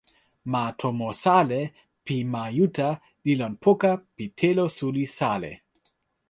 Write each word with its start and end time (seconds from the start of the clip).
ma 0.51 0.63
tomo 0.79 1.07
Sale 1.23 1.61
pi 2.05 2.17
ma 2.31 2.43
Juta 2.57 2.89
li 3.23 3.33
lon 3.39 3.53
poka 3.63 3.91
pi 4.15 4.25
telo 4.39 4.65
suli 4.77 5.05
Sale. 5.17 5.51